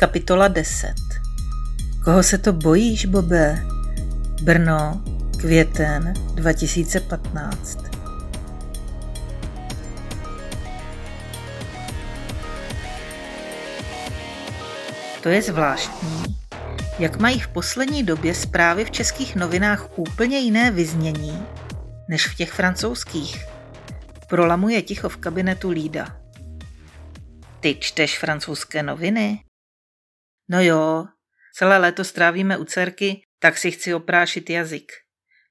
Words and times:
Kapitola 0.00 0.48
10 0.48 0.94
Koho 2.04 2.22
se 2.22 2.38
to 2.38 2.52
bojíš, 2.52 3.06
Bobe? 3.06 3.66
Brno, 4.42 5.02
květen 5.40 6.14
2015 6.34 7.78
To 15.22 15.28
je 15.28 15.42
zvláštní, 15.42 16.38
jak 16.98 17.18
mají 17.18 17.40
v 17.40 17.48
poslední 17.48 18.02
době 18.02 18.34
zprávy 18.34 18.84
v 18.84 18.90
českých 18.90 19.36
novinách 19.36 19.98
úplně 19.98 20.38
jiné 20.38 20.70
vyznění 20.70 21.46
než 22.08 22.26
v 22.26 22.34
těch 22.34 22.52
francouzských. 22.52 23.46
Prolamuje 24.28 24.82
ticho 24.82 25.08
v 25.08 25.16
kabinetu 25.16 25.70
Lída. 25.70 26.16
Ty 27.60 27.76
čteš 27.80 28.18
francouzské 28.18 28.82
noviny? 28.82 29.47
No 30.48 30.62
jo, 30.62 31.06
celé 31.54 31.78
léto 31.78 32.04
strávíme 32.04 32.58
u 32.58 32.64
dcerky, 32.64 33.22
tak 33.38 33.58
si 33.58 33.70
chci 33.70 33.94
oprášit 33.94 34.50
jazyk. 34.50 34.92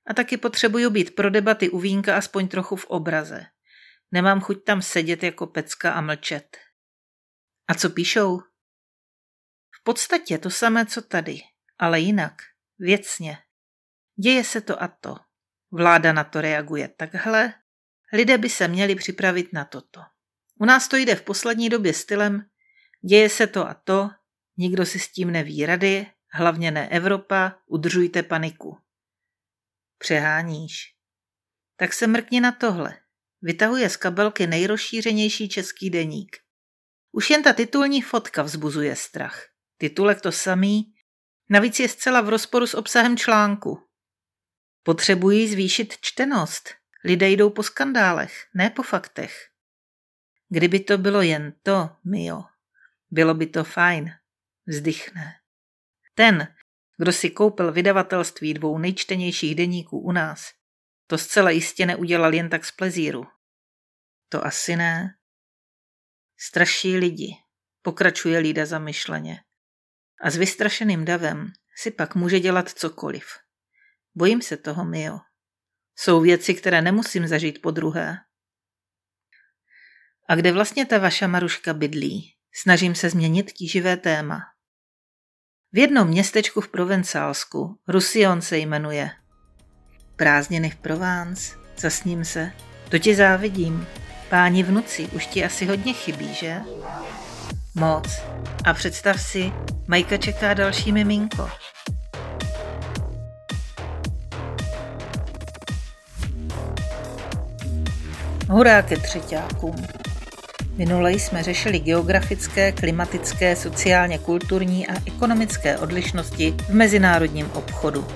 A 0.08 0.14
taky 0.14 0.38
potřebuju 0.38 0.90
být 0.90 1.16
pro 1.16 1.30
debaty 1.30 1.70
u 1.70 1.80
vínka 1.80 2.18
aspoň 2.18 2.48
trochu 2.48 2.76
v 2.76 2.86
obraze. 2.86 3.46
Nemám 4.12 4.42
chuť 4.42 4.64
tam 4.64 4.82
sedět 4.82 5.24
jako 5.24 5.48
pecka 5.48 5.92
a 5.92 6.02
mlčet. 6.02 6.58
A 7.68 7.74
co 7.74 7.90
píšou? 7.90 8.40
V 9.72 9.84
podstatě 9.84 10.38
to 10.38 10.50
samé, 10.50 10.86
co 10.86 11.02
tady, 11.02 11.40
ale 11.80 12.00
jinak, 12.00 12.34
věcně. 12.80 13.38
Děje 14.24 14.44
se 14.44 14.62
to 14.62 14.84
a 14.84 14.88
to. 14.88 15.16
Vláda 15.72 16.14
na 16.14 16.24
to 16.24 16.42
reaguje 16.42 16.88
takhle, 16.88 17.54
lidé 18.14 18.38
by 18.38 18.50
se 18.50 18.68
měli 18.68 18.96
připravit 18.96 19.54
na 19.54 19.66
toto. 19.66 20.02
U 20.60 20.66
nás 20.66 20.88
to 20.88 20.98
jde 20.98 21.16
v 21.16 21.22
poslední 21.22 21.70
době 21.70 21.94
stylem 21.94 22.46
děje 23.08 23.30
se 23.30 23.48
to 23.48 23.68
a 23.68 23.74
to, 23.74 24.10
nikdo 24.58 24.86
si 24.86 25.00
s 25.00 25.12
tím 25.12 25.32
neví 25.32 25.66
rady, 25.66 26.08
hlavně 26.32 26.72
ne 26.72 26.90
Evropa, 26.90 27.56
udržujte 27.66 28.24
paniku. 28.24 28.78
Přeháníš. 29.98 30.96
Tak 31.76 31.94
se 31.94 32.08
mrkni 32.08 32.42
na 32.42 32.52
tohle. 32.52 32.98
Vytahuje 33.42 33.90
z 33.90 33.98
kabelky 33.98 34.48
nejrozšířenější 34.48 35.50
český 35.50 35.90
deník. 35.90 36.38
Už 37.12 37.30
jen 37.30 37.44
ta 37.44 37.54
titulní 37.54 38.02
fotka 38.02 38.42
vzbuzuje 38.44 38.96
strach. 38.96 39.46
Titulek 39.78 40.22
to 40.22 40.32
samý, 40.32 40.94
navíc 41.50 41.80
je 41.80 41.90
zcela 41.90 42.22
v 42.22 42.30
rozporu 42.30 42.68
s 42.68 42.74
obsahem 42.74 43.18
článku. 43.18 43.84
Potřebují 44.84 45.48
zvýšit 45.48 45.94
čtenost. 46.02 46.70
Lidé 47.04 47.30
jdou 47.30 47.50
po 47.50 47.64
skandálech, 47.64 48.48
ne 48.56 48.70
po 48.70 48.84
faktech. 48.84 49.50
Kdyby 50.50 50.80
to 50.80 50.98
bylo 50.98 51.22
jen 51.22 51.54
to, 51.64 51.90
Mio, 52.04 52.44
bylo 53.12 53.34
by 53.34 53.48
to 53.48 53.64
fajn, 53.64 54.12
vzdychne. 54.68 55.34
Ten, 56.16 56.56
kdo 56.98 57.12
si 57.12 57.30
koupil 57.30 57.72
vydavatelství 57.72 58.54
dvou 58.54 58.78
nejčtenějších 58.78 59.56
deníků 59.56 60.00
u 60.00 60.12
nás, 60.12 60.52
to 61.08 61.18
zcela 61.18 61.50
jistě 61.50 61.86
neudělal 61.86 62.34
jen 62.34 62.50
tak 62.50 62.66
z 62.66 62.72
plezíru. 62.72 63.28
To 64.30 64.46
asi 64.46 64.76
ne. 64.76 65.18
Straší 66.38 66.98
lidi, 66.98 67.36
pokračuje 67.82 68.40
Lída 68.40 68.66
zamyšleně. 68.66 69.44
A 70.22 70.30
s 70.30 70.36
vystrašeným 70.36 71.06
davem 71.06 71.52
si 71.76 71.92
pak 71.92 72.16
může 72.16 72.40
dělat 72.40 72.70
cokoliv. 72.70 73.26
Bojím 74.16 74.42
se 74.42 74.58
toho, 74.58 74.86
Mio. 74.86 75.20
Jsou 75.96 76.22
věci, 76.22 76.54
které 76.56 76.82
nemusím 76.82 77.28
zažít 77.28 77.62
po 77.62 77.72
druhé. 77.72 78.18
A 80.30 80.36
kde 80.36 80.52
vlastně 80.52 80.86
ta 80.86 80.98
vaša 80.98 81.28
Maruška 81.28 81.74
bydlí? 81.74 82.36
Snažím 82.54 82.96
se 82.96 83.10
změnit 83.10 83.52
tíživé 83.52 83.98
téma. 83.98 84.40
V 85.78 85.80
jednom 85.80 86.08
městečku 86.08 86.62
v 86.62 86.68
Provencálsku, 86.68 87.78
Rusion 87.88 88.42
se 88.42 88.58
jmenuje. 88.58 89.10
Prázdniny 90.16 90.70
v 90.70 90.76
Provence, 90.76 91.56
zasním 91.78 92.26
se. 92.26 92.52
To 92.90 93.00
ti 93.00 93.16
závidím. 93.16 93.88
Páni 94.30 94.64
vnuci 94.64 95.08
už 95.08 95.26
ti 95.26 95.46
asi 95.46 95.66
hodně 95.66 95.94
chybí, 95.94 96.34
že? 96.34 96.62
Moc. 97.76 98.22
A 98.66 98.74
představ 98.74 99.22
si, 99.22 99.52
Majka 99.88 100.18
čeká 100.18 100.54
další 100.54 100.92
miminko. 100.92 101.50
Hurá 108.50 108.82
ke 108.82 108.98
třetíákům. 108.98 110.07
Minule 110.78 111.12
jsme 111.12 111.44
řešili 111.44 111.80
geografické, 111.80 112.72
klimatické, 112.72 113.56
sociálně 113.56 114.18
kulturní 114.18 114.88
a 114.88 114.94
ekonomické 115.06 115.78
odlišnosti 115.78 116.56
v 116.70 116.74
mezinárodním 116.74 117.52
obchodu. 117.52 118.08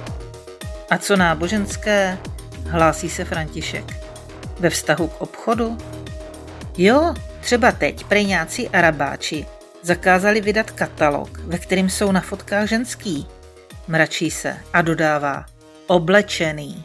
A 0.90 0.98
co 0.98 1.18
náboženské? 1.18 2.18
Hlásí 2.66 3.10
se 3.10 3.26
František. 3.26 3.86
Ve 4.60 4.70
vztahu 4.70 5.08
k 5.08 5.22
obchodu? 5.22 5.78
Jo, 6.78 7.14
třeba 7.40 7.72
teď 7.72 8.04
preňáci 8.04 8.70
arabáči 8.70 9.46
zakázali 9.82 10.42
vydat 10.42 10.72
katalog, 10.72 11.38
ve 11.38 11.58
kterým 11.58 11.90
jsou 11.90 12.12
na 12.12 12.22
fotkách 12.22 12.70
ženský. 12.70 13.28
Mračí 13.88 14.32
se 14.32 14.58
a 14.74 14.82
dodává 14.82 15.46
oblečený. 15.88 16.84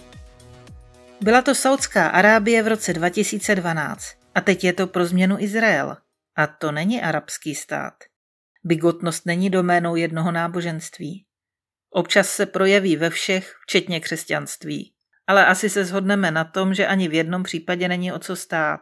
Byla 1.20 1.42
to 1.42 1.54
Saudská 1.54 2.08
Arábie 2.08 2.62
v 2.62 2.68
roce 2.68 2.92
2012 2.92 4.25
a 4.36 4.40
teď 4.40 4.64
je 4.64 4.72
to 4.72 4.86
pro 4.86 5.06
změnu 5.06 5.38
Izrael. 5.38 5.96
A 6.36 6.46
to 6.46 6.72
není 6.72 7.02
arabský 7.02 7.54
stát. 7.54 7.94
Bigotnost 8.64 9.26
není 9.26 9.50
doménou 9.50 9.96
jednoho 9.96 10.32
náboženství. 10.32 11.26
Občas 11.90 12.30
se 12.30 12.46
projeví 12.46 12.96
ve 12.96 13.10
všech, 13.10 13.54
včetně 13.66 14.00
křesťanství. 14.00 14.94
Ale 15.26 15.46
asi 15.46 15.70
se 15.70 15.84
shodneme 15.84 16.30
na 16.30 16.44
tom, 16.44 16.74
že 16.74 16.86
ani 16.86 17.08
v 17.08 17.14
jednom 17.14 17.42
případě 17.42 17.88
není 17.88 18.12
o 18.12 18.18
co 18.18 18.36
stát. 18.36 18.80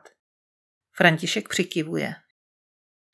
František 0.96 1.48
přikivuje. 1.48 2.14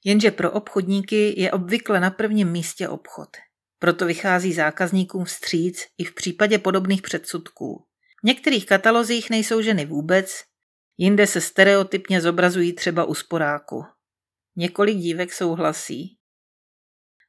Jenže 0.04 0.30
pro 0.30 0.50
obchodníky 0.50 1.40
je 1.40 1.52
obvykle 1.52 2.00
na 2.00 2.10
prvním 2.10 2.52
místě 2.52 2.88
obchod. 2.88 3.36
Proto 3.78 4.06
vychází 4.06 4.52
zákazníkům 4.52 5.24
vstříc 5.24 5.82
i 5.98 6.04
v 6.04 6.14
případě 6.14 6.58
podobných 6.58 7.02
předsudků. 7.02 7.86
V 8.22 8.26
některých 8.26 8.66
katalozích 8.66 9.30
nejsou 9.30 9.62
ženy 9.62 9.86
vůbec, 9.86 10.49
jinde 11.00 11.26
se 11.26 11.40
stereotypně 11.40 12.20
zobrazují 12.20 12.72
třeba 12.72 13.04
u 13.04 13.14
sporáku. 13.14 13.84
Několik 14.56 14.96
dívek 14.96 15.32
souhlasí. 15.32 16.16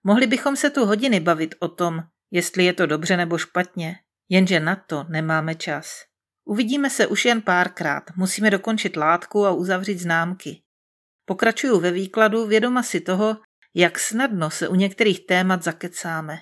Mohli 0.04 0.28
bychom 0.28 0.56
se 0.56 0.70
tu 0.70 0.86
hodiny 0.86 1.20
bavit 1.20 1.56
o 1.60 1.68
tom, 1.68 2.00
jestli 2.32 2.66
je 2.66 2.74
to 2.74 2.86
dobře 2.86 3.18
nebo 3.18 3.38
špatně, 3.38 3.96
jenže 4.30 4.60
na 4.60 4.76
to 4.76 5.06
nemáme 5.10 5.56
čas. 5.56 6.04
Uvidíme 6.46 6.90
se 6.90 7.08
už 7.08 7.26
jen 7.26 7.42
párkrát, 7.42 8.04
musíme 8.16 8.50
dokončit 8.50 8.98
látku 8.98 9.46
a 9.46 9.52
uzavřít 9.52 10.00
známky. 10.00 10.62
Pokračuju 11.26 11.80
ve 11.80 11.92
výkladu 11.92 12.48
vědoma 12.48 12.84
si 12.84 13.02
toho, 13.02 13.38
jak 13.76 14.00
snadno 14.00 14.50
se 14.50 14.68
u 14.68 14.76
některých 14.76 15.26
témat 15.26 15.64
zakecáme. 15.64 16.38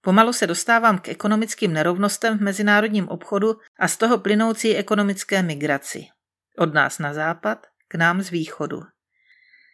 Pomalu 0.00 0.32
se 0.32 0.46
dostávám 0.46 0.98
k 0.98 1.08
ekonomickým 1.08 1.72
nerovnostem 1.72 2.38
v 2.38 2.42
mezinárodním 2.42 3.08
obchodu 3.08 3.54
a 3.78 3.88
z 3.88 3.96
toho 3.96 4.18
plynoucí 4.18 4.76
ekonomické 4.76 5.42
migraci. 5.42 6.06
Od 6.58 6.74
nás 6.74 6.98
na 6.98 7.14
západ, 7.14 7.66
k 7.88 7.94
nám 7.94 8.22
z 8.22 8.30
východu. 8.30 8.82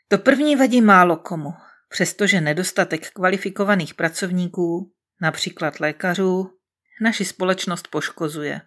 To 0.09 0.19
první 0.19 0.57
vadí 0.57 0.81
málo 0.81 1.17
komu, 1.17 1.55
přestože 1.89 2.41
nedostatek 2.41 3.11
kvalifikovaných 3.11 3.95
pracovníků, 3.95 4.93
například 5.21 5.81
lékařů, 5.81 6.59
naši 7.01 7.25
společnost 7.25 7.89
poškozuje. 7.89 8.61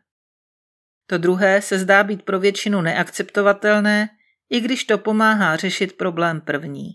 To 1.05 1.17
druhé 1.17 1.61
se 1.61 1.79
zdá 1.79 2.03
být 2.03 2.23
pro 2.23 2.39
většinu 2.39 2.81
neakceptovatelné, 2.81 4.09
i 4.49 4.59
když 4.59 4.83
to 4.83 4.97
pomáhá 4.97 5.55
řešit 5.55 5.97
problém 5.97 6.41
první. 6.41 6.91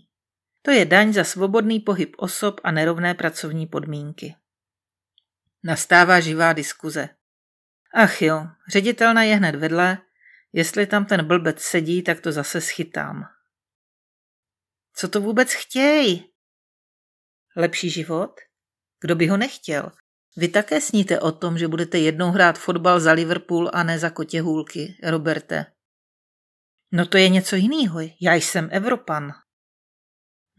To 0.61 0.71
je 0.71 0.85
daň 0.85 1.13
za 1.13 1.23
svobodný 1.23 1.79
pohyb 1.79 2.15
osob 2.17 2.61
a 2.63 2.71
nerovné 2.71 3.13
pracovní 3.13 3.67
podmínky. 3.67 4.35
Nastává 5.63 6.19
živá 6.19 6.53
diskuze. 6.53 7.09
Ach 7.93 8.21
jo, 8.21 8.47
ředitelna 8.67 9.23
je 9.23 9.35
hned 9.35 9.55
vedle, 9.55 9.97
jestli 10.57 10.87
tam 10.87 11.05
ten 11.05 11.27
blbec 11.27 11.61
sedí, 11.61 12.03
tak 12.03 12.21
to 12.21 12.31
zase 12.31 12.61
schytám. 12.61 13.23
Co 14.93 15.07
to 15.07 15.21
vůbec 15.21 15.53
chtěj? 15.53 16.23
Lepší 17.55 17.89
život? 17.89 18.39
Kdo 19.01 19.15
by 19.15 19.27
ho 19.27 19.37
nechtěl? 19.37 19.91
Vy 20.37 20.47
také 20.47 20.81
sníte 20.81 21.19
o 21.19 21.31
tom, 21.31 21.57
že 21.57 21.67
budete 21.67 21.97
jednou 21.97 22.31
hrát 22.31 22.59
fotbal 22.59 22.99
za 22.99 23.11
Liverpool 23.11 23.69
a 23.73 23.83
ne 23.83 23.99
za 23.99 24.09
kotěhůlky, 24.09 24.97
Roberte. 25.03 25.65
No 26.91 27.05
to 27.05 27.17
je 27.17 27.29
něco 27.29 27.55
jiného. 27.55 27.99
Já 28.21 28.33
jsem 28.33 28.69
Evropan. 28.71 29.31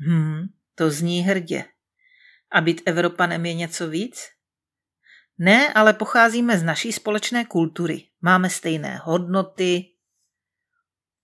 Hm, 0.09 0.47
to 0.75 0.91
zní 0.91 1.21
hrdě. 1.21 1.65
A 2.53 2.61
být 2.61 2.83
Evropanem 2.87 3.47
je 3.47 3.55
něco 3.55 3.89
víc? 3.89 4.38
Ne, 5.38 5.73
ale 5.73 5.93
pocházíme 5.93 6.58
z 6.58 6.62
naší 6.62 6.93
společné 6.93 7.44
kultury. 7.44 8.05
Máme 8.20 8.50
stejné 8.50 9.00
hodnoty. 9.05 9.85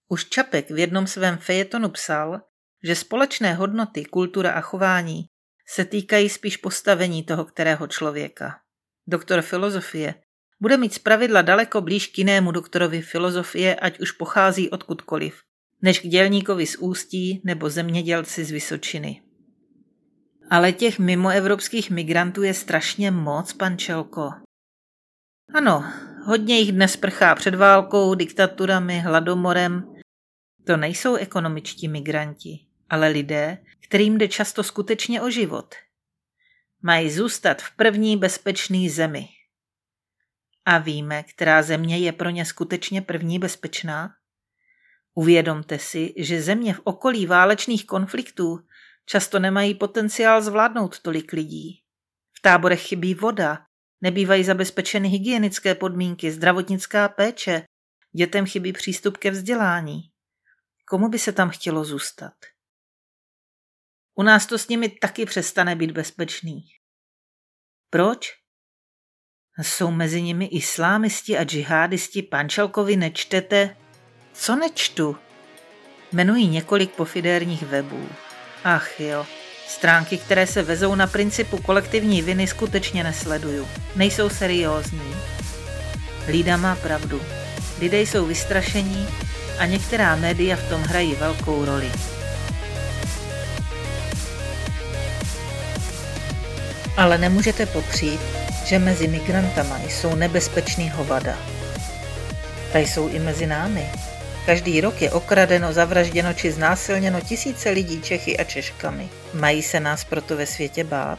Už 0.08 0.24
Čapek 0.24 0.70
v 0.70 0.78
jednom 0.78 1.06
svém 1.06 1.38
fejetonu 1.38 1.88
psal, 1.88 2.40
že 2.84 2.94
společné 2.96 3.54
hodnoty, 3.54 4.04
kultura 4.04 4.50
a 4.50 4.60
chování 4.60 5.26
se 5.68 5.84
týkají 5.84 6.28
spíš 6.28 6.56
postavení 6.56 7.22
toho 7.22 7.44
kterého 7.44 7.86
člověka. 7.86 8.60
Doktor 9.06 9.42
filozofie 9.42 10.14
bude 10.60 10.76
mít 10.76 10.94
zpravidla 10.94 11.42
daleko 11.42 11.80
blíž 11.80 12.06
k 12.06 12.18
jinému 12.18 12.52
doktorovi 12.52 13.02
filozofie, 13.02 13.74
ať 13.74 14.00
už 14.00 14.12
pochází 14.12 14.70
odkudkoliv, 14.70 15.42
než 15.82 16.00
k 16.00 16.06
dělníkovi 16.06 16.66
z 16.66 16.76
Ústí 16.76 17.42
nebo 17.44 17.70
zemědělci 17.70 18.44
z 18.44 18.50
Vysočiny. 18.50 19.23
Ale 20.54 20.72
těch 20.72 20.98
mimoevropských 20.98 21.90
migrantů 21.90 22.42
je 22.42 22.54
strašně 22.54 23.10
moc, 23.10 23.52
pan 23.52 23.78
Čelko. 23.78 24.30
Ano, 25.54 25.84
hodně 26.24 26.58
jich 26.58 26.72
dnes 26.72 26.96
prchá 26.96 27.34
před 27.34 27.54
válkou, 27.54 28.14
diktaturami, 28.14 29.00
hladomorem. 29.00 29.94
To 30.66 30.76
nejsou 30.76 31.14
ekonomičtí 31.14 31.88
migranti, 31.88 32.66
ale 32.90 33.08
lidé, 33.08 33.58
kterým 33.80 34.18
jde 34.18 34.28
často 34.28 34.62
skutečně 34.62 35.22
o 35.22 35.30
život. 35.30 35.74
Mají 36.82 37.10
zůstat 37.10 37.62
v 37.62 37.76
první 37.76 38.16
bezpečné 38.16 38.90
zemi. 38.90 39.28
A 40.64 40.78
víme, 40.78 41.22
která 41.22 41.62
země 41.62 41.98
je 41.98 42.12
pro 42.12 42.30
ně 42.30 42.44
skutečně 42.44 43.02
první 43.02 43.38
bezpečná? 43.38 44.14
Uvědomte 45.14 45.78
si, 45.78 46.14
že 46.16 46.42
země 46.42 46.74
v 46.74 46.80
okolí 46.84 47.26
válečných 47.26 47.86
konfliktů 47.86 48.60
často 49.06 49.38
nemají 49.38 49.74
potenciál 49.74 50.42
zvládnout 50.42 51.00
tolik 51.00 51.32
lidí. 51.32 51.80
V 52.38 52.42
táborech 52.42 52.86
chybí 52.86 53.14
voda, 53.14 53.66
nebývají 54.00 54.44
zabezpečeny 54.44 55.08
hygienické 55.08 55.74
podmínky, 55.74 56.32
zdravotnická 56.32 57.08
péče, 57.08 57.64
dětem 58.16 58.46
chybí 58.46 58.72
přístup 58.72 59.16
ke 59.16 59.30
vzdělání. 59.30 60.00
Komu 60.88 61.08
by 61.08 61.18
se 61.18 61.32
tam 61.32 61.50
chtělo 61.50 61.84
zůstat? 61.84 62.34
U 64.14 64.22
nás 64.22 64.46
to 64.46 64.58
s 64.58 64.68
nimi 64.68 64.88
taky 64.88 65.26
přestane 65.26 65.76
být 65.76 65.90
bezpečný. 65.90 66.64
Proč? 67.90 68.28
Jsou 69.62 69.90
mezi 69.90 70.22
nimi 70.22 70.46
islámisti 70.46 71.38
a 71.38 71.44
džihádisti, 71.44 72.22
pančelkovi 72.22 72.96
nečtete? 72.96 73.76
Co 74.32 74.56
nečtu? 74.56 75.16
Jmenují 76.12 76.48
několik 76.48 76.94
pofidérních 76.94 77.62
webů. 77.62 78.08
Ach 78.64 79.00
jo, 79.00 79.26
stránky, 79.68 80.18
které 80.18 80.46
se 80.46 80.62
vezou 80.62 80.94
na 80.94 81.06
principu 81.06 81.58
kolektivní 81.58 82.22
viny, 82.22 82.46
skutečně 82.46 83.04
nesleduju. 83.04 83.68
Nejsou 83.96 84.28
seriózní. 84.28 85.14
Lída 86.28 86.56
má 86.56 86.76
pravdu. 86.76 87.22
Lidé 87.80 88.00
jsou 88.00 88.26
vystrašení 88.26 89.08
a 89.58 89.66
některá 89.66 90.16
média 90.16 90.56
v 90.56 90.68
tom 90.68 90.82
hrají 90.82 91.14
velkou 91.14 91.64
roli. 91.64 91.92
Ale 96.96 97.18
nemůžete 97.18 97.66
popřít, 97.66 98.20
že 98.64 98.78
mezi 98.78 99.08
migrantama 99.08 99.78
jsou 99.88 100.14
nebezpečný 100.14 100.90
hovada. 100.90 101.38
Ta 102.72 102.78
jsou 102.78 103.08
i 103.08 103.18
mezi 103.18 103.46
námi. 103.46 103.90
Každý 104.46 104.80
rok 104.80 105.02
je 105.02 105.10
okradeno, 105.10 105.72
zavražděno 105.72 106.34
či 106.34 106.52
znásilněno 106.52 107.20
tisíce 107.20 107.70
lidí 107.70 108.02
Čechy 108.02 108.36
a 108.36 108.44
Češkami. 108.44 109.08
Mají 109.34 109.62
se 109.62 109.80
nás 109.80 110.04
proto 110.04 110.36
ve 110.36 110.46
světě 110.46 110.84
bát? 110.84 111.18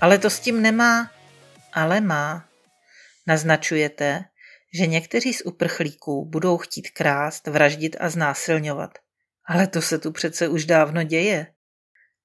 Ale 0.00 0.18
to 0.18 0.30
s 0.30 0.40
tím 0.40 0.62
nemá. 0.62 1.10
Ale 1.72 2.00
má. 2.00 2.48
Naznačujete, 3.26 4.24
že 4.74 4.86
někteří 4.86 5.34
z 5.34 5.42
uprchlíků 5.44 6.24
budou 6.24 6.58
chtít 6.58 6.90
krást, 6.90 7.46
vraždit 7.46 7.96
a 8.00 8.08
znásilňovat. 8.08 8.98
Ale 9.48 9.66
to 9.66 9.82
se 9.82 9.98
tu 9.98 10.12
přece 10.12 10.48
už 10.48 10.64
dávno 10.64 11.02
děje. 11.02 11.46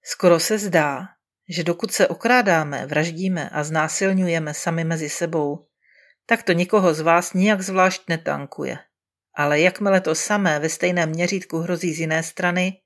Skoro 0.04 0.40
se 0.40 0.58
zdá, 0.58 1.08
že 1.50 1.64
dokud 1.64 1.92
se 1.92 2.08
okrádáme, 2.08 2.86
vraždíme 2.86 3.50
a 3.50 3.64
znásilňujeme 3.64 4.54
sami 4.54 4.84
mezi 4.84 5.10
sebou, 5.10 5.68
tak 6.26 6.44
to 6.44 6.52
nikoho 6.52 6.94
z 6.94 7.00
vás 7.00 7.34
nijak 7.34 7.62
zvlášť 7.62 8.02
netankuje. 8.10 8.78
Ale 9.34 9.60
jakmile 9.60 10.02
to 10.02 10.16
samé 10.16 10.60
ve 10.60 10.70
stejném 10.70 11.10
měřítku 11.10 11.58
hrozí 11.58 11.94
z 11.94 12.00
jiné 12.00 12.24
strany, 12.24 12.82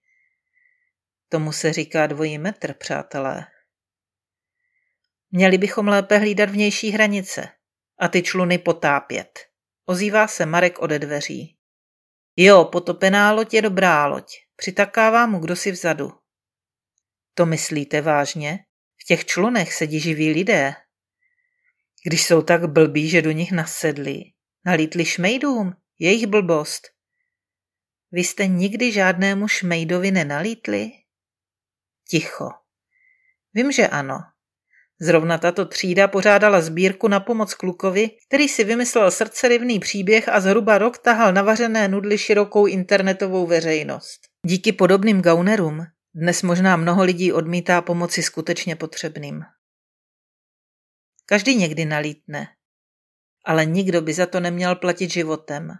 tomu 1.29 1.51
se 1.51 1.73
říká 1.73 2.07
dvojí 2.07 2.37
metr, 2.37 2.73
přátelé. 2.73 3.47
Měli 5.31 5.57
bychom 5.57 5.87
lépe 5.87 6.17
hlídat 6.17 6.49
vnější 6.49 6.89
hranice 6.89 7.49
a 7.99 8.07
ty 8.07 8.21
čluny 8.21 8.57
potápět. 8.57 9.39
Ozývá 9.85 10.27
se 10.27 10.45
Marek 10.45 10.79
ode 10.79 10.99
dveří. 10.99 11.57
Jo, 12.35 12.65
potopená 12.65 13.31
loď 13.31 13.53
je 13.53 13.61
dobrá 13.61 14.05
loď. 14.05 14.35
Přitakává 14.55 15.25
mu 15.25 15.39
kdo 15.39 15.55
si 15.55 15.71
vzadu. 15.71 16.11
To 17.33 17.45
myslíte 17.45 18.01
vážně? 18.01 18.59
V 19.01 19.05
těch 19.05 19.25
člunech 19.25 19.73
sedí 19.73 19.99
živí 19.99 20.31
lidé. 20.31 20.75
Když 22.05 22.25
jsou 22.25 22.41
tak 22.41 22.69
blbí, 22.69 23.09
že 23.09 23.21
do 23.21 23.31
nich 23.31 23.51
nasedli, 23.51 24.23
nalítli 24.65 25.05
šmejdům, 25.05 25.73
jejich 25.99 26.27
blbost. 26.27 26.87
Vy 28.11 28.23
jste 28.23 28.47
nikdy 28.47 28.91
žádnému 28.91 29.47
šmejdovi 29.47 30.11
nenalítli? 30.11 30.91
Ticho. 32.09 32.49
Vím, 33.53 33.71
že 33.71 33.87
ano. 33.87 34.19
Zrovna 34.99 35.37
tato 35.37 35.65
třída 35.65 36.07
pořádala 36.07 36.61
sbírku 36.61 37.07
na 37.07 37.19
pomoc 37.19 37.53
klukovi, 37.53 38.09
který 38.27 38.47
si 38.47 38.63
vymyslel 38.63 39.11
srdcerivný 39.11 39.79
příběh 39.79 40.29
a 40.29 40.39
zhruba 40.39 40.77
rok 40.77 40.97
tahal 40.97 41.33
navařené 41.33 41.87
nudly 41.87 42.17
širokou 42.17 42.65
internetovou 42.67 43.47
veřejnost. 43.47 44.21
Díky 44.45 44.71
podobným 44.71 45.21
gaunerům 45.21 45.85
dnes 46.15 46.43
možná 46.43 46.77
mnoho 46.77 47.03
lidí 47.03 47.31
odmítá 47.31 47.81
pomoci 47.81 48.23
skutečně 48.23 48.75
potřebným. 48.75 49.41
Každý 51.25 51.55
někdy 51.55 51.85
nalítne, 51.85 52.47
ale 53.43 53.65
nikdo 53.65 54.01
by 54.01 54.13
za 54.13 54.25
to 54.25 54.39
neměl 54.39 54.75
platit 54.75 55.11
životem. 55.11 55.71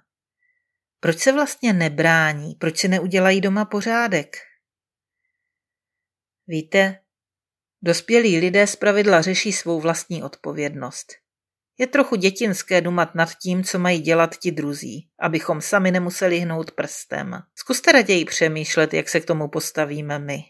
Proč 1.00 1.20
se 1.20 1.32
vlastně 1.32 1.74
nebrání? 1.74 2.56
Proč 2.56 2.78
si 2.78 2.88
neudělají 2.88 3.42
doma 3.42 3.66
pořádek? 3.66 4.38
Víte, 6.48 7.00
dospělí 7.82 8.40
lidé 8.40 8.68
zpravidla 8.68 9.22
řeší 9.22 9.54
svou 9.54 9.82
vlastní 9.82 10.24
odpovědnost. 10.24 11.14
Je 11.78 11.88
trochu 11.88 12.16
dětinské 12.16 12.82
dumat 12.82 13.16
nad 13.16 13.30
tím, 13.36 13.64
co 13.64 13.80
mají 13.80 14.00
dělat 14.00 14.36
ti 14.38 14.52
druzí, 14.52 15.10
abychom 15.20 15.62
sami 15.62 15.92
nemuseli 15.92 16.40
hnout 16.40 16.72
prstem. 16.72 17.44
Zkuste 17.56 17.92
raději 17.92 18.26
přemýšlet, 18.26 18.94
jak 18.94 19.10
se 19.10 19.20
k 19.20 19.26
tomu 19.26 19.48
postavíme 19.48 20.20
my. 20.20 20.44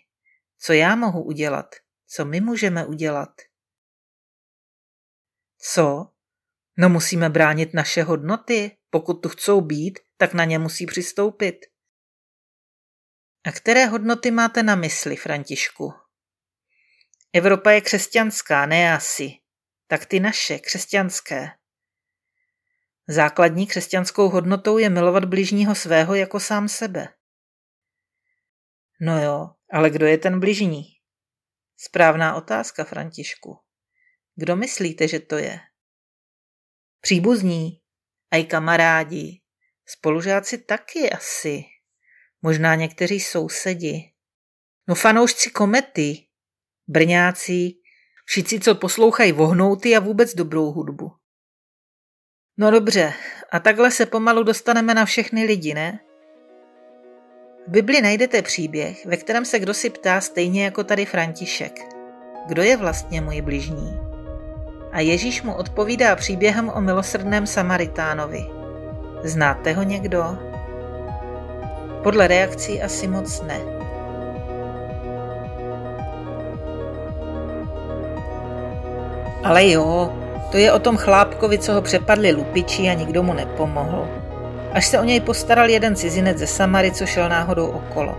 Co 0.60 0.74
já 0.74 0.95
mohu 0.95 1.24
udělat? 1.24 1.75
Co 2.08 2.25
my 2.25 2.41
můžeme 2.41 2.86
udělat? 2.86 3.29
Co? 5.58 6.12
No 6.77 6.89
musíme 6.89 7.30
bránit 7.30 7.74
naše 7.74 8.03
hodnoty. 8.03 8.77
Pokud 8.89 9.13
tu 9.13 9.30
chcou 9.30 9.62
být, 9.62 10.00
tak 10.18 10.34
na 10.34 10.46
ně 10.46 10.60
musí 10.60 10.86
přistoupit. 10.86 11.56
A 13.46 13.51
které 13.51 13.86
hodnoty 13.86 14.32
máte 14.32 14.63
na 14.63 14.75
mysli, 14.75 15.15
Františku? 15.15 15.94
Evropa 17.34 17.72
je 17.72 17.82
křesťanská, 17.82 18.65
ne 18.65 18.94
asi 18.94 19.44
tak 19.94 20.06
ty 20.06 20.20
naše, 20.20 20.60
křesťanské. 20.60 21.50
Základní 23.08 23.68
křesťanskou 23.68 24.30
hodnotou 24.30 24.77
je 24.77 24.89
milovat 24.89 25.25
bližního 25.25 25.75
svého 25.75 26.15
jako 26.15 26.39
sám 26.39 26.70
sebe. 26.70 27.08
No 29.01 29.24
jo, 29.24 29.50
ale 29.72 29.89
kdo 29.89 30.06
je 30.06 30.18
ten 30.18 30.39
bližní? 30.39 30.84
Správná 31.77 32.36
otázka, 32.36 32.84
Františku. 32.84 33.60
Kdo 34.36 34.56
myslíte, 34.56 35.08
že 35.08 35.20
to 35.20 35.38
je? 35.38 35.60
Příbuzní, 37.05 37.79
a 38.31 38.38
i 38.38 38.43
kamarádi, 38.43 39.41
spolužáci 39.86 40.57
taky 40.57 41.12
asi. 41.12 41.63
Možná 42.41 42.75
někteří 42.75 43.19
sousedi. 43.19 44.12
No 44.88 44.95
fanoušci 44.95 45.50
komety, 45.50 46.27
brňáci, 46.88 47.74
Všichni, 48.25 48.60
co 48.60 48.75
poslouchají 48.75 49.31
vohnouty 49.31 49.95
a 49.95 50.00
vůbec 50.00 50.36
dobrou 50.36 50.72
hudbu. 50.72 51.12
No 52.57 52.72
dobře, 52.72 53.13
a 53.51 53.60
takhle 53.60 53.91
se 53.91 54.05
pomalu 54.05 54.43
dostaneme 54.43 54.93
na 54.93 55.05
všechny 55.05 55.45
lidi, 55.45 55.74
ne? 55.74 56.00
V 57.67 57.72
Bibli 57.72 58.01
najdete 58.01 58.41
příběh, 58.41 59.05
ve 59.05 59.17
kterém 59.17 59.45
se 59.45 59.60
kdo 59.60 59.74
si 59.74 59.89
ptá 59.89 60.22
stejně 60.22 60.63
jako 60.63 60.83
tady 60.83 61.05
František. 61.05 61.79
Kdo 62.48 62.62
je 62.62 62.77
vlastně 62.77 63.22
můj 63.22 63.41
bližní? 63.41 64.02
A 64.93 65.00
Ježíš 65.00 65.41
mu 65.41 65.53
odpovídá 65.53 66.15
příběhem 66.15 66.69
o 66.69 66.81
milosrdném 66.81 67.47
Samaritánovi. 67.47 68.45
Znáte 69.23 69.73
ho 69.73 69.83
někdo? 69.83 70.38
Podle 72.03 72.27
reakcí 72.27 72.81
asi 72.81 73.07
moc 73.07 73.41
ne. 73.41 73.59
Ale 79.43 79.69
jo, 79.69 80.13
to 80.51 80.57
je 80.57 80.71
o 80.71 80.79
tom 80.79 80.97
chlápkovi, 80.97 81.57
co 81.57 81.73
ho 81.73 81.81
přepadli 81.81 82.31
lupiči 82.31 82.89
a 82.89 82.93
nikdo 82.93 83.23
mu 83.23 83.33
nepomohl. 83.33 84.07
Až 84.73 84.85
se 84.85 85.00
o 85.00 85.03
něj 85.03 85.19
postaral 85.19 85.69
jeden 85.69 85.95
cizinec 85.95 86.38
ze 86.38 86.47
Samary, 86.47 86.91
co 86.91 87.05
šel 87.05 87.29
náhodou 87.29 87.67
okolo. 87.67 88.15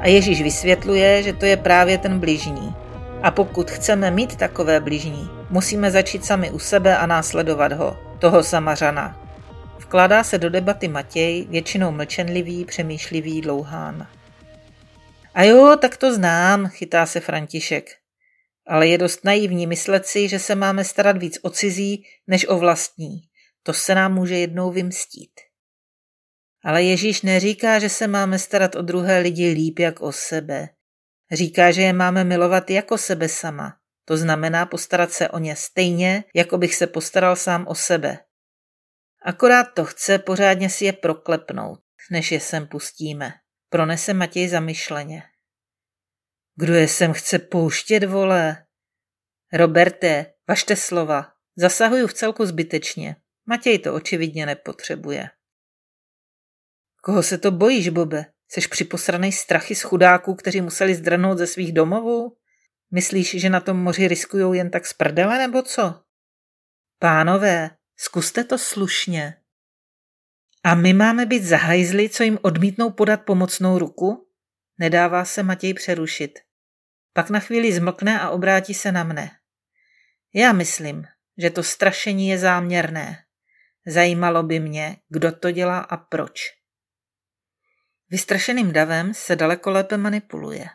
A 0.00 0.08
Ježíš 0.08 0.42
vysvětluje, 0.42 1.22
že 1.22 1.32
to 1.32 1.46
je 1.46 1.56
právě 1.56 1.98
ten 1.98 2.20
bližní. 2.20 2.74
A 3.22 3.30
pokud 3.30 3.70
chceme 3.70 4.10
mít 4.10 4.36
takové 4.36 4.80
bližní, 4.80 5.37
musíme 5.50 5.90
začít 5.90 6.24
sami 6.24 6.50
u 6.50 6.58
sebe 6.58 6.96
a 6.96 7.06
následovat 7.06 7.72
ho, 7.72 7.96
toho 8.18 8.42
samařana. 8.42 9.28
Vkládá 9.78 10.24
se 10.24 10.38
do 10.38 10.50
debaty 10.50 10.88
Matěj, 10.88 11.46
většinou 11.48 11.90
mlčenlivý, 11.90 12.64
přemýšlivý 12.64 13.40
dlouhán. 13.40 14.06
A 15.34 15.42
jo, 15.42 15.76
tak 15.80 15.96
to 15.96 16.14
znám, 16.14 16.68
chytá 16.68 17.06
se 17.06 17.20
František. 17.20 17.90
Ale 18.66 18.86
je 18.86 18.98
dost 18.98 19.24
naivní 19.24 19.66
myslet 19.66 20.06
si, 20.06 20.28
že 20.28 20.38
se 20.38 20.54
máme 20.54 20.84
starat 20.84 21.18
víc 21.18 21.38
o 21.42 21.50
cizí, 21.50 22.04
než 22.26 22.48
o 22.48 22.58
vlastní. 22.58 23.20
To 23.62 23.72
se 23.72 23.94
nám 23.94 24.14
může 24.14 24.36
jednou 24.36 24.70
vymstít. 24.70 25.30
Ale 26.64 26.82
Ježíš 26.82 27.22
neříká, 27.22 27.78
že 27.78 27.88
se 27.88 28.06
máme 28.06 28.38
starat 28.38 28.76
o 28.76 28.82
druhé 28.82 29.18
lidi 29.18 29.52
líp 29.52 29.78
jak 29.78 30.00
o 30.00 30.12
sebe. 30.12 30.68
Říká, 31.32 31.70
že 31.70 31.82
je 31.82 31.92
máme 31.92 32.24
milovat 32.24 32.70
jako 32.70 32.98
sebe 32.98 33.28
sama. 33.28 33.77
To 34.08 34.16
znamená 34.16 34.66
postarat 34.66 35.12
se 35.12 35.28
o 35.28 35.38
ně 35.38 35.56
stejně, 35.56 36.24
jako 36.34 36.58
bych 36.58 36.74
se 36.74 36.86
postaral 36.86 37.36
sám 37.36 37.66
o 37.66 37.74
sebe. 37.74 38.18
Akorát 39.22 39.64
to 39.64 39.84
chce 39.84 40.18
pořádně 40.18 40.70
si 40.70 40.84
je 40.84 40.92
proklepnout, 40.92 41.80
než 42.10 42.32
je 42.32 42.40
sem 42.40 42.66
pustíme. 42.66 43.32
Pronese 43.68 44.14
Matěj 44.14 44.48
zamyšleně. 44.48 45.22
Kdo 46.56 46.74
je 46.74 46.88
sem 46.88 47.12
chce 47.12 47.38
pouštět, 47.38 48.04
vole? 48.04 48.66
Roberte, 49.52 50.32
vašte 50.48 50.76
slova. 50.76 51.32
Zasahuju 51.56 52.06
v 52.06 52.14
celku 52.14 52.46
zbytečně. 52.46 53.16
Matěj 53.46 53.78
to 53.78 53.94
očividně 53.94 54.46
nepotřebuje. 54.46 55.30
Koho 57.02 57.22
se 57.22 57.38
to 57.38 57.50
bojíš, 57.50 57.88
Bobe? 57.88 58.26
Seš 58.50 58.66
připosranej 58.66 59.32
strachy 59.32 59.74
z 59.74 59.82
chudáků, 59.82 60.34
kteří 60.34 60.60
museli 60.60 60.94
zdrhnout 60.94 61.38
ze 61.38 61.46
svých 61.46 61.72
domovů? 61.72 62.37
Myslíš, 62.90 63.40
že 63.40 63.50
na 63.50 63.60
tom 63.60 63.76
moři 63.76 64.08
riskujou 64.08 64.52
jen 64.52 64.70
tak 64.70 64.86
z 64.86 64.92
prdele, 64.92 65.38
nebo 65.38 65.62
co? 65.62 66.02
Pánové, 66.98 67.70
zkuste 67.96 68.44
to 68.44 68.58
slušně. 68.58 69.34
A 70.64 70.74
my 70.74 70.92
máme 70.92 71.26
být 71.26 71.44
zahajzli, 71.44 72.08
co 72.08 72.22
jim 72.22 72.38
odmítnou 72.42 72.90
podat 72.90 73.24
pomocnou 73.24 73.78
ruku? 73.78 74.28
Nedává 74.78 75.24
se 75.24 75.42
Matěj 75.42 75.74
přerušit. 75.74 76.38
Pak 77.12 77.30
na 77.30 77.40
chvíli 77.40 77.72
zmlkne 77.72 78.20
a 78.20 78.30
obrátí 78.30 78.74
se 78.74 78.92
na 78.92 79.04
mne. 79.04 79.30
Já 80.34 80.52
myslím, 80.52 81.04
že 81.38 81.50
to 81.50 81.62
strašení 81.62 82.28
je 82.28 82.38
záměrné. 82.38 83.24
Zajímalo 83.86 84.42
by 84.42 84.60
mě, 84.60 84.96
kdo 85.08 85.32
to 85.32 85.50
dělá 85.50 85.78
a 85.80 85.96
proč. 85.96 86.40
Vystrašeným 88.10 88.72
davem 88.72 89.14
se 89.14 89.36
daleko 89.36 89.70
lépe 89.70 89.96
manipuluje. 89.96 90.66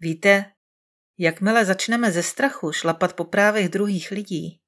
Víte, 0.00 0.52
jakmile 1.18 1.64
začneme 1.64 2.12
ze 2.12 2.22
strachu 2.22 2.72
šlapat 2.72 3.12
po 3.12 3.24
právech 3.24 3.68
druhých 3.68 4.10
lidí, 4.10 4.60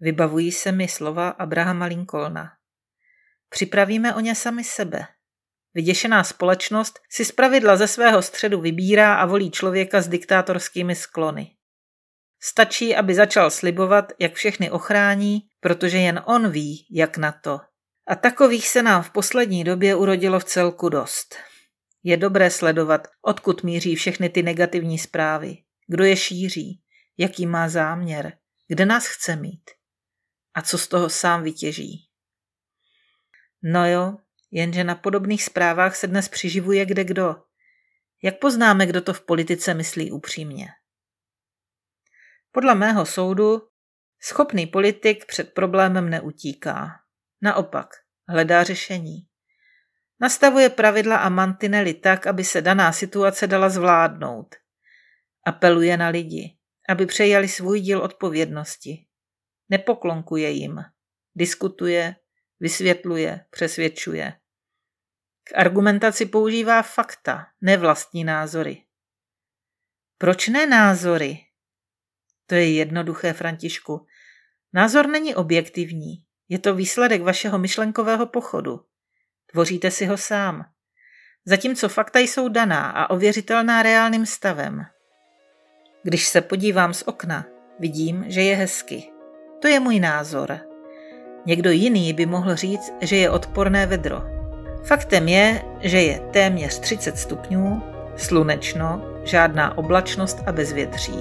vybavují 0.00 0.52
se 0.52 0.72
mi 0.72 0.88
slova 0.88 1.28
Abrahama 1.28 1.86
Lincolna. 1.86 2.50
Připravíme 3.48 4.14
o 4.14 4.20
ně 4.20 4.34
sami 4.34 4.64
sebe. 4.64 5.06
Vyděšená 5.74 6.24
společnost 6.24 7.00
si 7.10 7.24
zpravidla 7.24 7.76
ze 7.76 7.88
svého 7.88 8.22
středu 8.22 8.60
vybírá 8.60 9.14
a 9.14 9.26
volí 9.26 9.50
člověka 9.50 10.00
s 10.00 10.08
diktátorskými 10.08 10.94
sklony. 10.94 11.50
Stačí, 12.40 12.96
aby 12.96 13.14
začal 13.14 13.50
slibovat, 13.50 14.12
jak 14.18 14.34
všechny 14.34 14.70
ochrání, 14.70 15.42
protože 15.60 15.98
jen 15.98 16.22
on 16.26 16.50
ví, 16.50 16.86
jak 16.90 17.16
na 17.16 17.32
to. 17.32 17.60
A 18.08 18.14
takových 18.14 18.68
se 18.68 18.82
nám 18.82 19.02
v 19.02 19.10
poslední 19.10 19.64
době 19.64 19.94
urodilo 19.94 20.40
v 20.40 20.44
celku 20.44 20.88
dost. 20.88 21.36
Je 22.02 22.16
dobré 22.16 22.50
sledovat, 22.50 23.08
odkud 23.22 23.62
míří 23.62 23.96
všechny 23.96 24.28
ty 24.28 24.42
negativní 24.42 24.98
zprávy, 24.98 25.63
kdo 25.86 26.04
je 26.04 26.16
šíří, 26.16 26.82
jaký 27.18 27.46
má 27.46 27.68
záměr, 27.68 28.38
kde 28.68 28.86
nás 28.86 29.06
chce 29.06 29.36
mít 29.36 29.70
a 30.54 30.62
co 30.62 30.78
z 30.78 30.88
toho 30.88 31.10
sám 31.10 31.42
vytěží. 31.42 32.08
No 33.62 33.90
jo, 33.90 34.16
jenže 34.50 34.84
na 34.84 34.94
podobných 34.94 35.44
zprávách 35.44 35.96
se 35.96 36.06
dnes 36.06 36.28
přiživuje 36.28 36.86
kde 36.86 37.04
kdo. 37.04 37.36
Jak 38.22 38.38
poznáme, 38.38 38.86
kdo 38.86 39.00
to 39.00 39.12
v 39.12 39.20
politice 39.20 39.74
myslí 39.74 40.12
upřímně? 40.12 40.68
Podle 42.52 42.74
mého 42.74 43.06
soudu 43.06 43.68
schopný 44.22 44.66
politik 44.66 45.26
před 45.26 45.54
problémem 45.54 46.10
neutíká. 46.10 46.90
Naopak, 47.42 47.88
hledá 48.28 48.64
řešení. 48.64 49.26
Nastavuje 50.20 50.70
pravidla 50.70 51.16
a 51.16 51.28
mantinely 51.28 51.94
tak, 51.94 52.26
aby 52.26 52.44
se 52.44 52.62
daná 52.62 52.92
situace 52.92 53.46
dala 53.46 53.68
zvládnout. 53.68 54.54
Apeluje 55.44 55.96
na 55.96 56.08
lidi, 56.08 56.56
aby 56.88 57.06
přejali 57.06 57.48
svůj 57.48 57.80
díl 57.80 58.02
odpovědnosti. 58.02 59.06
Nepoklonkuje 59.68 60.50
jim. 60.50 60.84
Diskutuje, 61.34 62.16
vysvětluje, 62.60 63.44
přesvědčuje. 63.50 64.32
K 65.44 65.52
argumentaci 65.54 66.26
používá 66.26 66.82
fakta, 66.82 67.46
ne 67.60 67.76
vlastní 67.76 68.24
názory. 68.24 68.82
Proč 70.18 70.48
ne 70.48 70.66
názory? 70.66 71.38
To 72.46 72.54
je 72.54 72.74
jednoduché, 72.74 73.32
Františku. 73.32 74.06
Názor 74.72 75.06
není 75.06 75.34
objektivní. 75.34 76.24
Je 76.48 76.58
to 76.58 76.74
výsledek 76.74 77.22
vašeho 77.22 77.58
myšlenkového 77.58 78.26
pochodu. 78.26 78.86
Tvoříte 79.52 79.90
si 79.90 80.06
ho 80.06 80.16
sám. 80.16 80.64
Zatímco 81.44 81.88
fakta 81.88 82.18
jsou 82.18 82.48
daná 82.48 82.90
a 82.90 83.10
ověřitelná 83.10 83.82
reálným 83.82 84.26
stavem. 84.26 84.86
Když 86.06 86.28
se 86.28 86.40
podívám 86.40 86.94
z 86.94 87.02
okna, 87.06 87.44
vidím, 87.78 88.24
že 88.28 88.42
je 88.42 88.56
hezky. 88.56 89.04
To 89.62 89.68
je 89.68 89.80
můj 89.80 90.00
názor. 90.00 90.58
Někdo 91.46 91.70
jiný 91.70 92.12
by 92.12 92.26
mohl 92.26 92.56
říct, 92.56 92.92
že 93.00 93.16
je 93.16 93.30
odporné 93.30 93.86
vedro. 93.86 94.22
Faktem 94.82 95.28
je, 95.28 95.62
že 95.80 96.02
je 96.02 96.20
téměř 96.30 96.78
30 96.78 97.18
stupňů, 97.18 97.82
slunečno, 98.16 99.02
žádná 99.24 99.78
oblačnost 99.78 100.38
a 100.46 100.52
bezvětří. 100.52 101.18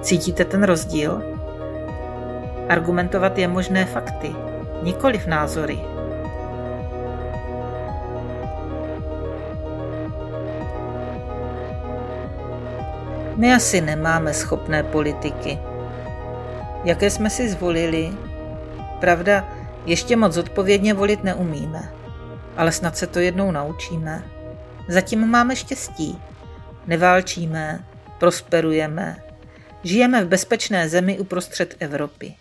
Cítíte 0.00 0.44
ten 0.44 0.62
rozdíl? 0.62 1.22
Argumentovat 2.68 3.38
je 3.38 3.48
možné 3.48 3.84
fakty, 3.84 4.32
nikoliv 4.82 5.26
názory. 5.26 5.78
My 13.36 13.54
asi 13.54 13.80
nemáme 13.80 14.34
schopné 14.34 14.82
politiky. 14.82 15.58
Jaké 16.84 17.10
jsme 17.10 17.30
si 17.30 17.48
zvolili? 17.48 18.12
Pravda, 19.00 19.48
ještě 19.86 20.16
moc 20.16 20.36
odpovědně 20.36 20.94
volit 20.94 21.24
neumíme, 21.24 21.92
ale 22.56 22.72
snad 22.72 22.96
se 22.96 23.06
to 23.06 23.18
jednou 23.18 23.50
naučíme. 23.50 24.24
Zatím 24.88 25.26
máme 25.26 25.56
štěstí. 25.56 26.18
Neválčíme, 26.86 27.84
prosperujeme, 28.18 29.16
žijeme 29.82 30.24
v 30.24 30.28
bezpečné 30.28 30.88
zemi 30.88 31.18
uprostřed 31.18 31.76
Evropy 31.78 32.34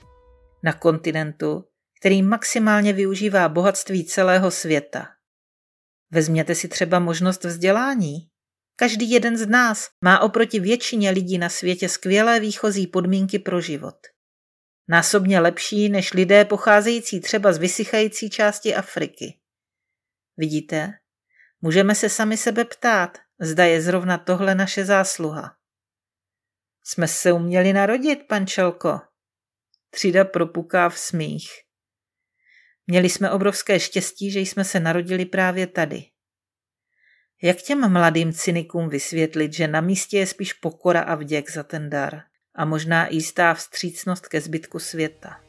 na 0.64 0.74
kontinentu, 0.74 1.66
který 2.00 2.22
maximálně 2.22 2.94
využívá 2.94 3.50
bohatství 3.50 4.06
celého 4.06 4.52
světa. 4.52 5.08
Vezměte 6.12 6.56
si 6.56 6.68
třeba 6.68 7.00
možnost 7.00 7.44
vzdělání. 7.44 8.31
Každý 8.82 9.12
jeden 9.12 9.38
z 9.38 9.48
nás 9.48 9.90
má 10.04 10.20
oproti 10.20 10.60
většině 10.60 11.10
lidí 11.10 11.38
na 11.38 11.50
světě 11.50 11.90
skvělé 11.90 12.40
výchozí 12.40 12.88
podmínky 12.88 13.40
pro 13.40 13.62
život. 13.62 13.96
Násobně 14.88 15.40
lepší 15.40 15.90
než 15.90 16.14
lidé 16.14 16.46
pocházející 16.46 17.22
třeba 17.22 17.54
z 17.54 17.58
vysychající 17.58 18.30
části 18.30 18.76
Afriky. 18.76 19.40
Vidíte? 20.38 20.94
Můžeme 21.62 21.96
se 21.96 22.10
sami 22.10 22.38
sebe 22.38 22.66
ptát, 22.66 23.18
zda 23.40 23.66
je 23.66 23.82
zrovna 23.82 24.18
tohle 24.18 24.56
naše 24.56 24.86
zásluha. 24.86 25.56
Jsme 26.84 27.08
se 27.08 27.32
uměli 27.32 27.74
narodit, 27.74 28.20
pančelko, 28.28 29.00
Třída 29.90 30.26
propuká 30.26 30.90
v 30.90 31.00
smích. 31.00 31.50
Měli 32.88 33.10
jsme 33.10 33.32
obrovské 33.32 33.80
štěstí, 33.80 34.32
že 34.32 34.40
jsme 34.40 34.64
se 34.64 34.80
narodili 34.80 35.26
právě 35.26 35.68
tady. 35.68 36.11
Jak 37.44 37.58
těm 37.58 37.92
mladým 37.92 38.34
cynikům 38.34 38.90
vysvětlit, 38.90 39.54
že 39.54 39.68
na 39.68 39.82
místě 39.82 40.18
je 40.18 40.28
spíš 40.28 40.54
pokora 40.54 41.02
a 41.02 41.16
vděk 41.16 41.52
za 41.52 41.64
ten 41.64 41.90
dar 41.90 42.22
a 42.56 42.66
možná 42.66 43.08
i 43.08 43.16
jistá 43.16 43.54
vstřícnost 43.54 44.28
ke 44.28 44.42
zbytku 44.42 44.80
světa? 44.80 45.40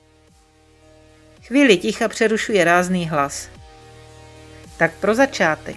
Chvíli 1.43 1.77
ticha 1.77 2.09
přerušuje 2.09 2.65
rázný 2.65 3.09
hlas. 3.09 3.49
Tak 4.77 4.95
pro 4.95 5.15
začátek 5.15 5.77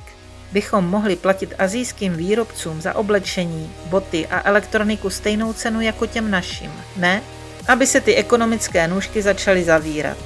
bychom 0.51 0.85
mohli 0.85 1.15
platit 1.15 1.53
azijským 1.57 2.13
výrobcům 2.13 2.81
za 2.81 2.95
oblečení, 2.95 3.73
boty 3.85 4.27
a 4.27 4.49
elektroniku 4.49 5.09
stejnou 5.09 5.53
cenu 5.53 5.81
jako 5.81 6.05
těm 6.07 6.31
našim, 6.31 6.71
ne? 6.97 7.21
aby 7.67 7.87
se 7.87 8.01
ty 8.01 8.15
ekonomické 8.15 8.87
nůžky 8.87 9.21
začaly 9.21 9.63
zavírat. 9.63 10.17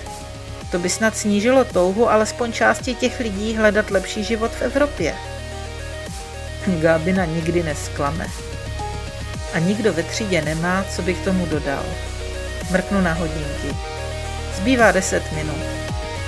To 0.72 0.80
by 0.80 0.90
snad 0.90 1.18
snížilo 1.18 1.64
touhu 1.66 2.10
alespoň 2.10 2.52
části 2.52 2.96
těch 2.96 3.20
lidí 3.20 3.56
hledat 3.56 3.92
lepší 3.92 4.24
život 4.24 4.52
v 4.52 4.62
Evropě. 4.62 5.39
Gábina 6.78 7.26
nikdy 7.26 7.64
nesklame. 7.64 8.28
a 9.54 9.60
nikdo 9.60 9.94
ve 9.94 10.04
třídě 10.04 10.42
nemá, 10.42 10.86
co 10.96 11.02
by 11.02 11.14
k 11.14 11.24
tomu 11.24 11.46
dodal. 11.46 11.84
Mrknu 12.72 13.02
na 13.02 13.14
hodinky. 13.14 13.76
Zbývá 14.56 14.92
10 14.92 15.32
minut. 15.32 15.64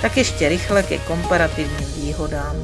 Tak 0.01 0.17
ještě 0.17 0.49
rychle 0.49 0.83
ke 0.83 0.97
komparativním 0.97 1.93
výhodám. 1.95 2.55